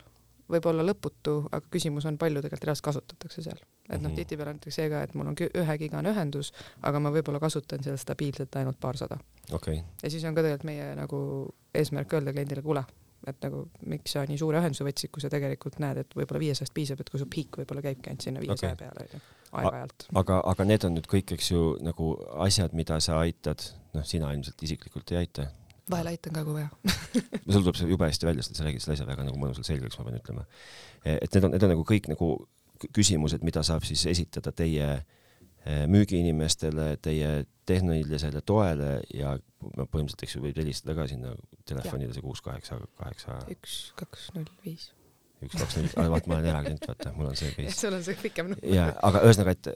[0.51, 3.59] võib olla lõputu, aga küsimus on, palju tegelikult reaalselt kasutatakse seal.
[3.87, 4.15] et noh, mhm.
[4.19, 6.53] tihtipeale näiteks see ka, et mul on ühegigane ühendus,
[6.87, 9.19] aga ma võib-olla kasutan seal stabiilselt ainult paarsada
[9.55, 9.81] okay..
[10.03, 11.19] ja siis on ka tegelikult meie nagu
[11.75, 12.83] eesmärk öelda kliendile, kuule,
[13.27, 16.75] et nagu miks sa nii suure ühenduse võtsid, kui sa tegelikult näed, et võib-olla viiesajast
[16.75, 18.83] piisab, et kui su piik võib-olla käibki ainult sinna viiesaja okay.
[18.85, 19.23] peale onju,
[19.61, 20.09] aeg-ajalt.
[20.23, 22.11] aga, aga need on nüüd kõik, eks ju, nagu
[22.47, 23.63] asjad, mida sa aitad,
[23.95, 25.47] noh, sina ilmselt isiklikult ei aita
[25.91, 26.69] vahel aitan ka, kui vaja
[27.51, 29.99] sul tuleb see jube hästi välja, sest sa räägid selle asja väga nagu mõnusalt selgeks,
[29.99, 30.47] ma pean ütlema.
[31.03, 32.31] et need on, need on nagu kõik nagu
[32.93, 37.31] küsimused, mida saab siis esitada teie eh, müügiinimestele, teie
[37.67, 41.33] tehnilisele toele ja põhimõtteliselt, eks ju, võib helistada ka sinna
[41.67, 43.41] telefonile see kuus kaheksa kaheksa.
[43.53, 44.91] üks, kaks, null, viis
[45.45, 47.75] üks, kaks, neli, vaat ma olen eraklient, vaata, mul on see case.
[47.77, 48.71] sul on see pikem number.
[48.73, 49.69] jaa, aga ühesõnaga, et,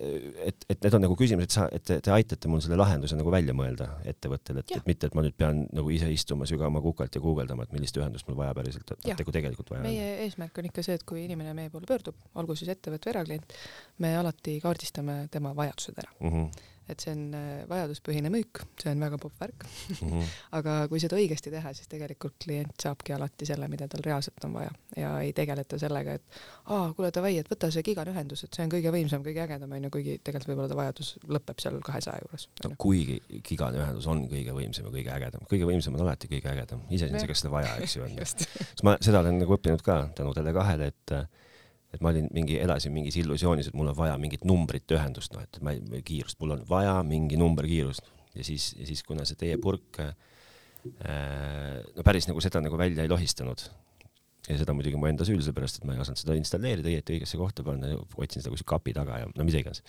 [0.50, 3.34] et, et need on nagu küsimused, sa, et te, te aitate mul selle lahenduse nagu
[3.34, 7.16] välja mõelda ettevõttele, et, et mitte, et ma nüüd pean nagu ise istuma sügavama kukalt
[7.18, 9.90] ja guugeldama, et millist ühendust mul vaja päriselt, et kui tegelikult vaja on.
[9.92, 13.16] meie eesmärk on ikka see, et kui inimene meie poole pöördub, olgu siis ettevõte või
[13.16, 13.58] eraklient,
[14.02, 16.36] me alati kaardistame tema vajadused ära mm.
[16.36, 19.98] -hmm et see on äh, vajaduspõhine müük, see on väga popp värk mm.
[20.02, 20.32] -hmm.
[20.60, 24.56] aga kui seda õigesti teha, siis tegelikult klient saabki alati selle, mida tal reaalselt on
[24.60, 28.54] vaja ja ei tegeleta sellega, et aa, kuule davai, et võta see gigane ühendus, et
[28.54, 32.24] see on kõige võimsam, kõige ägedam onju, kuigi tegelikult võib-olla ta vajadus lõpeb seal kahesaja
[32.26, 32.74] juures no,.
[32.78, 36.84] kuigi gigane ühendus on kõige võimsam ja kõige ägedam, kõige võimsam on alati kõige ägedam,
[36.90, 38.18] iseasi, ega seda vaja, eks ju on.
[38.22, 41.16] sest ma seda olen nagu õppinud ka tänu Tele2-le, et
[41.92, 45.44] et ma olin mingi, elasin mingis illusioonis, et mul on vaja mingit numbrite ühendust, noh,
[45.44, 49.40] et ma ei, kiirust, mul on vaja mingi numberkiirust ja siis, ja siis kuna see
[49.40, 50.14] teie purk äh,
[51.96, 53.64] no päris nagu seda nagu välja ei lohistanud
[54.48, 57.40] ja seda muidugi mu enda süül, sellepärast et ma ei osanud seda installeerida õieti õigesse
[57.40, 59.84] kohta panna, otsin seda kuskil kapi taga ja no mida iganes.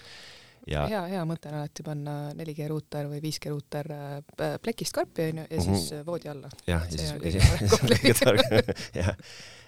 [0.69, 0.85] Ja...
[0.87, 5.47] hea, hea mõte on alati panna 4G ruuter või 5G ruuter äh, plekist karpi onju
[5.49, 6.05] ja siis mm -hmm.
[6.07, 6.51] voodi alla.
[6.69, 7.11] jah, ja siis,
[9.01, 9.17] jah, ja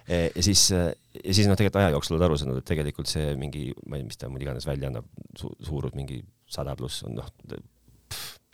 [0.07, 3.97] siis, ja siis noh, tegelikult aja jooksul oled aru saanud, et tegelikult see mingi, ma
[3.97, 7.31] ei tea, mis ta mul iganes välja annab su, suurus mingi sada pluss on noh.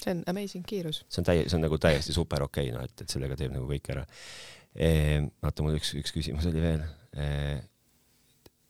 [0.01, 1.03] see on amazing kiirus.
[1.09, 3.55] see on täie-, see on nagu täiesti super okei okay,, noh, et, et sellega teeb
[3.57, 4.07] nagu kõik ära
[4.75, 4.93] e,.
[5.43, 7.27] vaata, mul üks, üks küsimus oli veel e,.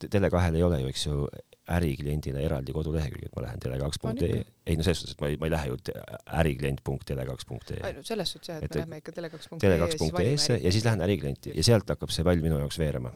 [0.01, 1.27] Tele2-l ei ole ju, eks ju,
[1.71, 5.49] ärikliendile eraldi kodulehekülge, et ma lähen tele2.ee, ei no selles suhtes, et ma ei, ma
[5.49, 5.79] ei lähe ju
[6.41, 7.93] äriklient.tele2.ee.
[7.97, 11.67] no selles suhtes jah, et me lähme ikka tele2.ee tele2.ee-sse ja siis lähen äriklienti ja
[11.67, 13.13] sealt hakkab see pall minu jaoks veerema.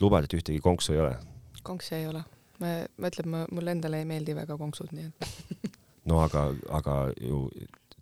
[0.00, 1.14] lubad, et ühtegi konksu ei ole?
[1.62, 2.22] konksi ei ole.
[2.60, 5.72] ma, ma ütlen, ma, mulle endale ei meeldi väga konksud, nii et
[6.10, 6.48] no aga,
[6.80, 7.46] aga ju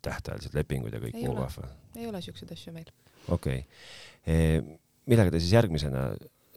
[0.07, 1.71] tähtajalised lepingud ja kõik muu vahva?
[1.97, 2.91] ei ole siukseid asju meil.
[3.29, 3.95] okei okay.
[4.27, 4.61] E,.
[5.07, 6.09] millega te siis järgmisena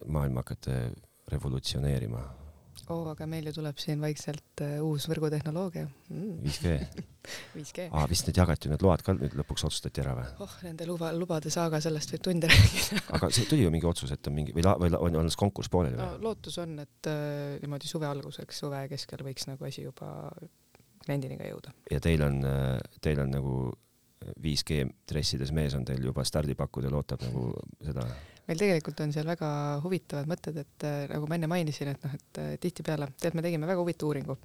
[0.09, 0.81] maailma hakkate
[1.29, 2.23] revolutsioneerima?
[2.89, 6.37] Oo oh,, aga meil ju tuleb siin vaikselt uh, uus võrgutehnoloogia mm..
[6.45, 6.75] 5G
[7.55, 7.87] 5G.
[7.95, 10.29] aa, vist need jagati need load ka nüüd lõpuks otsustati ära või?
[10.45, 14.13] oh, nende luba, lubade saaga, sellest võib tunde rääkida aga see tuli ju mingi otsus,
[14.15, 16.23] et on mingi või, la, või la, on alles konkurss pooleli või no,?
[16.29, 20.09] lootus on, et uh, niimoodi suve alguseks, suve keskel võiks nagu asi juba
[21.05, 21.75] kliendini ka jõuda.
[21.91, 23.59] ja teil on, äh, teil on nagu
[24.43, 27.53] 5G dressides mees on teil juba stardipakkuda, ootab nagu
[27.85, 28.03] seda
[28.49, 29.49] meil tegelikult on seal väga
[29.83, 33.45] huvitavad mõtted, et äh, nagu ma enne mainisin, et noh, et äh, tihtipeale, tead, me
[33.45, 34.37] tegime väga huvitava uuringu.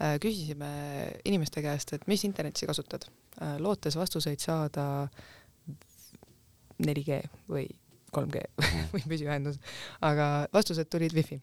[0.00, 0.72] Äh, küsisime
[1.28, 3.08] inimeste käest, et mis internetti sa kasutad,
[3.60, 4.84] lootes vastuseid saada
[6.78, 7.18] 4G
[7.50, 7.66] või
[8.14, 8.42] 3G
[8.94, 9.58] või püsiühendus,
[10.06, 11.40] aga vastused tulid wifi.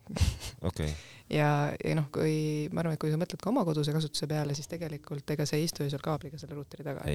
[0.66, 0.90] Okei,
[1.40, 4.58] ja, ja noh, kui ma arvan, et kui sa mõtled ka oma koduse kasutuse peale,
[4.58, 7.06] siis tegelikult ega sa ei istu ju seal kaabliga selle ruuteri taga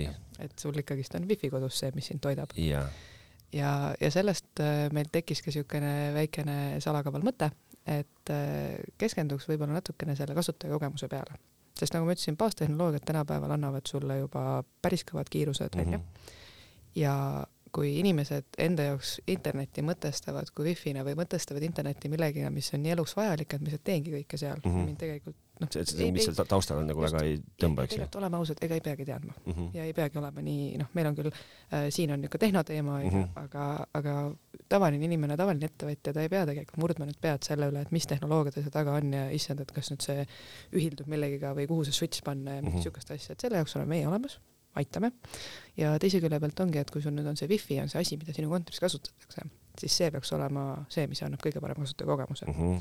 [0.47, 2.55] et sul ikkagist on wifi kodus see, mis sind toidab
[3.53, 7.51] ja ja, sellest äh, meil tekkis ka niisugune väikene salakaval mõte,
[7.87, 11.39] et äh, keskenduks võib-olla natukene selle kasutajakogemuse peale.
[11.77, 15.85] sest nagu ma ütlesin, baastehnoloogiad tänapäeval annavad sulle juba päris kõvad kiirused Mhm.
[15.85, 16.01] välja
[16.97, 22.83] ja kui inimesed enda jaoks internetti mõtestavad kui wifi'na või mõtestavad internetti millegina, mis on
[22.83, 24.79] nii eluks vajalik, et ma lihtsalt teengi kõike seal mm, Mhm.
[24.79, 24.87] -hmm.
[24.87, 27.15] mind tegelikult noh, see, see, mis seal ta- taustal on nagu Just.
[27.15, 29.53] väga ei tõmba, eks ju tegelikult oleme ausad, ega ei peagi teadma mm.
[29.53, 29.69] -hmm.
[29.79, 33.11] ja ei peagi olema nii, noh, meil on küll äh,, siin on niisugune tehnoteema, onju
[33.11, 34.17] Mhm., aga, aga
[34.69, 38.07] tavaline inimene, tavaline ettevõtja, ta ei pea tegelikult murdma nüüd pead selle üle, et mis
[38.07, 40.27] tehnoloogiad seal taga on ja issand, et kas nüüd see
[40.73, 42.85] ühildub millegiga või kuhu see switch panna ja mingit Mhm.
[42.85, 44.39] niisugust asja, et selle jaoks oleme meie olemas,
[44.77, 45.13] aitame.
[45.77, 48.17] ja teise külje pealt ongi, et kui sul nüüd on see wifi on see asi,
[48.21, 49.43] mida sinu kontoris kasutatakse,
[49.81, 52.53] siis see peaks olema see, mis annab kõige parema kasutajakogemuse mm.
[52.53, 52.81] -hmm.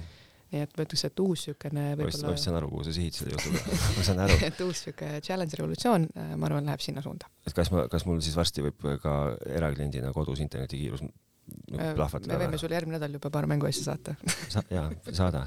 [0.55, 2.95] Nii et ma ütleks, et uus niisugune vist, ma vist võib-olla saan aru, kuhu sa
[2.95, 6.07] sihid selle jutuga, ma saan aru, et uus niisugune challenge revolutsioon,
[6.39, 7.29] ma arvan, läheb sinna suunda.
[7.45, 9.15] et kas ma, kas mul siis varsti võib ka
[9.57, 14.15] erakliendina kodus internetikiirus me plahvatada võime sulle järgmine nädal juba paar mänguasja saata.
[14.53, 15.45] Sa, jaa, saada.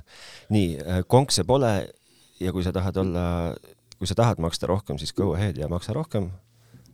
[0.54, 0.76] nii,
[1.10, 1.72] konkse pole
[2.38, 3.24] ja kui sa tahad olla,
[3.98, 6.30] kui sa tahad maksta rohkem, siis go ahead ja maksa rohkem.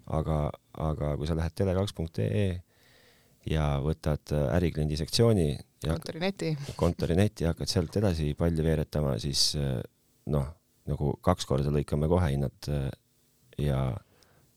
[0.04, 2.48] aga, aga kui sa lähed tele2.ee
[3.48, 5.46] ja võtad äh, ärikliendi sektsiooni
[5.92, 9.78] kontorineti, kontorineti hakkad sealt edasi palli veeretama, siis äh,
[10.32, 10.46] noh,
[10.88, 12.88] nagu kaks korda lõikame kohe hinnad äh,
[13.58, 13.84] ja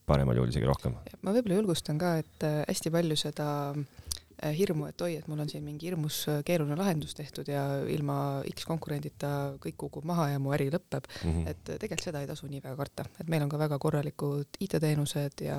[0.08, 0.94] paremal juhul isegi rohkem.
[1.22, 5.40] ma võib-olla julgustan ka, et äh, hästi palju seda äh, hirmu, et oi, et mul
[5.44, 10.30] on siin mingi hirmus äh, keeruline lahendus tehtud ja ilma X konkurendita kõik kukub maha
[10.34, 11.46] ja mu äri lõpeb, Mhm.
[11.46, 14.60] et äh, tegelikult seda ei tasu nii väga karta, et meil on ka väga korralikud
[14.64, 15.58] IT-teenused ja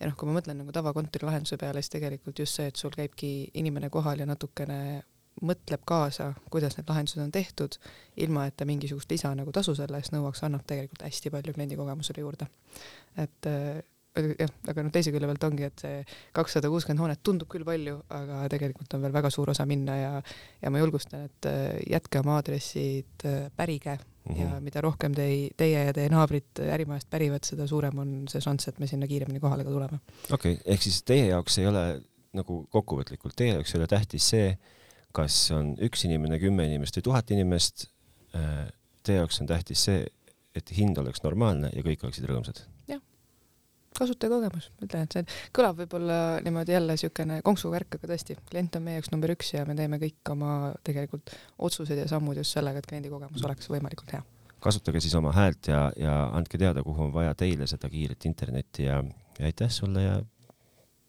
[0.00, 2.94] ja noh, kui ma mõtlen nagu tavakontori lahenduse peale, siis tegelikult just see, et sul
[2.94, 4.80] käibki inimene kohal ja natukene
[5.46, 7.76] mõtleb kaasa, kuidas need lahendused on tehtud,
[8.20, 11.78] ilma et ta mingisugust lisa nagu tasu selle eest nõuaks, annab tegelikult hästi palju kliendi
[11.78, 12.48] kogemusele juurde.
[13.16, 13.80] et äh,
[14.40, 16.04] jah, aga noh, teise külje pealt ongi, et see
[16.36, 20.12] kakssada kuuskümmend hoonet tundub küll palju, aga tegelikult on veel väga suur osa minna ja
[20.62, 24.40] ja ma julgustan, et äh, jätke oma aadressid, pärige mm -hmm.
[24.40, 28.68] ja mida rohkem te, teie ja teie naabrid ärimajast pärivad, seda suurem on see šanss,
[28.68, 30.00] et me sinna kiiremini kohale ka tuleme.
[30.32, 32.02] okei okay,, ehk siis teie jaoks ei ole
[32.32, 34.58] nagu kokkuvõtlikult, teie jaoks ei ole tähtis see,
[35.12, 37.88] kas on üks inimene, kümme inimest või tuhat inimest.
[39.02, 40.04] Teie jaoks on tähtis see,
[40.54, 42.62] et hind oleks normaalne ja kõik oleksid rõõmsad.
[44.00, 48.98] kasutajakogemus, ütlen, et see kõlab võib-olla niimoodi jälle niisugune konksuvärk, aga tõesti, klient on meie
[48.98, 51.32] jaoks number üks ja me teeme kõik oma tegelikult
[51.68, 54.24] otsused ja sammud just sellega, et kliendi kogemus oleks võimalikult hea.
[54.60, 58.88] kasutage siis oma häält ja, ja andke teada, kuhu on vaja teile seda kiiret internetti
[58.88, 59.00] ja,
[59.38, 60.18] ja aitäh sulle ja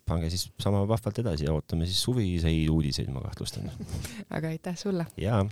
[0.08, 3.72] pange siis sama vahvalt edasi ja ootame siis suviseid uudiseid, ma kahtlustan.
[4.36, 5.08] aga aitäh sulle!
[5.18, 5.46] jaa